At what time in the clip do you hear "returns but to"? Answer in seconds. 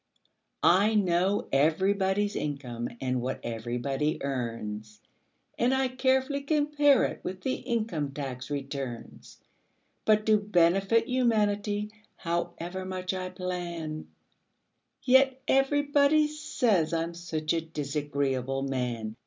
8.49-10.37